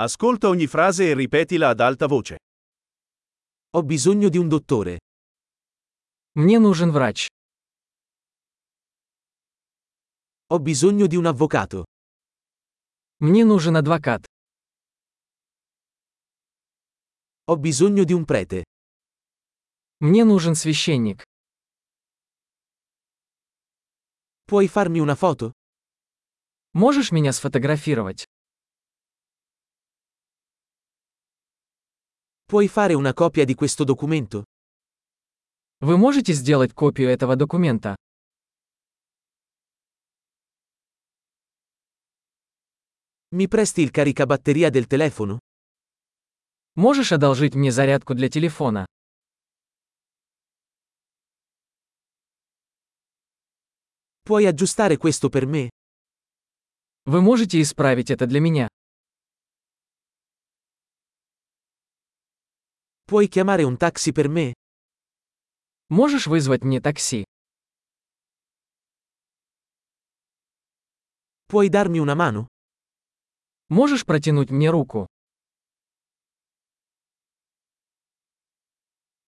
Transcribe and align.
Ascolta 0.00 0.46
ogni 0.46 0.68
frase 0.68 1.10
e 1.10 1.14
ripetila 1.14 1.70
ad 1.70 1.80
alta 1.80 2.06
voce. 2.06 2.36
Ho 3.70 3.82
bisogno 3.82 4.28
di 4.28 4.38
un 4.38 4.46
dottore. 4.46 4.98
Мне 6.36 6.60
нужен 6.60 6.92
врач. 6.92 7.26
Ho 10.50 10.60
bisogno 10.60 11.08
di 11.08 11.16
un 11.16 11.26
avvocato. 11.26 11.82
Мне 13.18 13.44
нужен 13.44 13.74
адвокат. 13.74 14.24
Ho 17.46 17.56
bisogno 17.56 18.04
di 18.04 18.12
un 18.12 18.24
prete. 18.24 18.62
Мне 19.98 20.22
нужен 20.24 20.54
священник. 20.54 21.24
Puoi 24.46 24.68
farmi 24.68 25.00
una 25.00 25.16
foto? 25.16 25.50
Можешь 26.74 27.10
меня 27.10 27.32
сфотографировать? 27.32 28.26
Puoi 32.47 32.67
fare 32.67 32.93
una 32.93 33.13
copia 33.13 33.45
di 33.45 33.55
questo 33.55 33.83
documento? 33.83 34.43
Вы 35.79 35.97
можете 35.97 36.33
сделать 36.33 36.73
копию 36.73 37.09
этого 37.09 37.35
документа? 37.35 37.95
Mi 43.35 43.47
presti 43.47 43.81
il 43.81 43.89
caricabatteria 43.91 44.69
del 44.69 44.85
telefono? 44.85 45.39
Можешь 46.75 47.11
одолжить 47.11 47.55
мне 47.55 47.71
зарядку 47.71 48.13
для 48.13 48.29
телефона? 48.29 48.85
Puoi 54.23 54.45
aggiustare 54.45 54.97
questo 54.97 55.29
per 55.29 55.45
me? 55.45 55.69
Вы 57.05 57.21
можете 57.21 57.59
исправить 57.59 58.09
это 58.11 58.25
для 58.25 58.39
меня? 58.39 58.69
Puoi 63.08 63.26
chiamare 63.28 63.62
un 63.62 63.78
taxi 63.78 64.12
per 64.12 64.28
me? 64.28 64.52
Можешь 65.86 66.26
вызвать 66.26 66.62
мне 66.62 66.78
такси? 66.78 67.24
Puoi 71.46 71.70
darmi 71.70 72.00
una 72.00 72.14
mano? 72.14 72.48
Можешь 73.70 74.04
протянуть 74.04 74.50
мне 74.50 74.68
руку? 74.68 75.06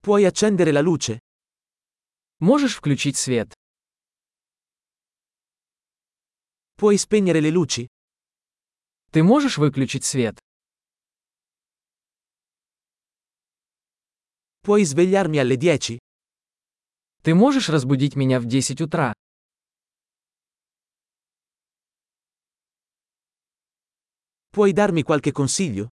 Puoi 0.02 0.26
accendere 0.26 0.72
la 0.72 0.82
luce? 0.82 1.18
Можешь 2.40 2.76
включить 2.76 3.16
свет? 3.16 3.54
Puoi 6.76 6.98
spegnere 6.98 7.40
le 7.40 7.48
luci? 7.50 7.86
Ты 9.10 9.22
можешь 9.22 9.56
выключить 9.56 10.04
свет? 10.04 10.38
Puoi 14.70 14.84
svegliarmi 14.84 15.38
alle 15.38 15.56
10? 15.56 15.98
Ты 17.24 17.34
можешь 17.34 17.68
разбудить 17.68 18.14
меня 18.14 18.38
в 18.38 18.46
10 18.46 18.80
утра? 18.80 19.12
Puoi 24.52 24.72
darmi 24.72 25.02
qualche 25.02 25.32
consiglio? 25.32 25.88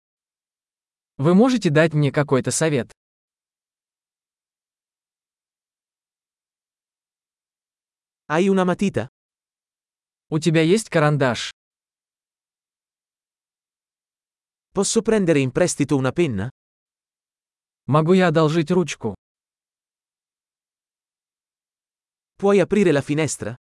Вы 1.17 1.33
можете 1.33 1.72
дать 1.72 1.94
мне 1.94 2.11
какой-то 2.11 2.52
совет? 2.52 2.92
Hai 8.28 8.48
una 8.48 8.64
matita? 8.64 9.08
У 10.30 10.38
тебя 10.38 10.61
есть 10.61 10.89
карандаш? 10.89 11.50
Posso 14.72 15.02
prendere 15.02 15.39
in 15.39 15.52
prestito 15.52 15.98
una 15.98 16.11
penna? 16.11 16.52
Могу 17.86 18.12
я 18.12 18.28
одолжить 18.28 18.70
ручку? 18.70 19.14
Puoi 22.39 22.58
aprire 22.61 22.92
la 22.92 23.02
finestra? 23.02 23.57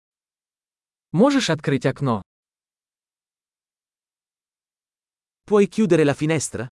Можешь 1.12 1.50
открыть 1.50 1.86
окно? 1.86 2.22
Puoi 5.46 5.68
chiudere 5.68 6.04
la 6.04 6.14
finestra? 6.14 6.68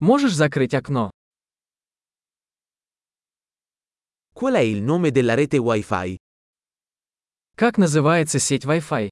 Можешь 0.00 0.34
закрыть 0.34 0.74
окно? 0.74 1.10
Qual 4.34 4.54
è 4.54 4.60
il 4.60 4.82
nome 4.82 5.10
della 5.10 5.34
rete 5.34 5.56
Wi-Fi? 5.58 6.18
Как 7.56 7.78
называется 7.78 8.38
сеть 8.38 8.66
Wi-Fi? 8.66 9.08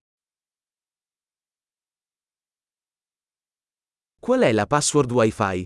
Qual 4.21 4.43
è 4.43 4.53
la 4.53 4.67
password 4.67 5.11
Wi-Fi? 5.11 5.65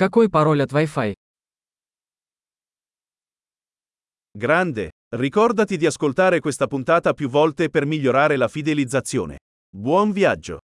Какой 0.00 0.28
пароль 0.28 0.62
от 0.62 0.72
Wi-Fi? 0.72 1.14
Grande! 4.30 4.90
Ricordati 5.08 5.76
di 5.76 5.86
ascoltare 5.86 6.40
questa 6.40 6.66
puntata 6.66 7.14
più 7.14 7.28
volte 7.28 7.70
per 7.70 7.86
migliorare 7.86 8.36
la 8.36 8.48
fidelizzazione. 8.48 9.38
Buon 9.74 10.12
viaggio! 10.12 10.58